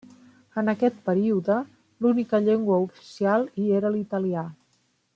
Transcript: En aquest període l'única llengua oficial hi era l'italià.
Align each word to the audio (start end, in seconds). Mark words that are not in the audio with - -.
En 0.61 0.71
aquest 0.71 0.95
període 1.09 1.57
l'única 2.05 2.41
llengua 2.47 2.81
oficial 2.87 3.49
hi 3.65 3.71
era 3.81 3.93
l'italià. 3.99 4.49